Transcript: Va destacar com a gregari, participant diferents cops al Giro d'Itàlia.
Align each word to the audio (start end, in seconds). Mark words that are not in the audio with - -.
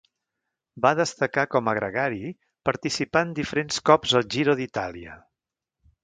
Va 0.83 0.91
destacar 0.99 1.43
com 1.55 1.67
a 1.73 1.75
gregari, 1.79 2.31
participant 2.69 3.35
diferents 3.39 3.77
cops 3.91 4.15
al 4.21 4.25
Giro 4.37 4.55
d'Itàlia. 4.61 5.19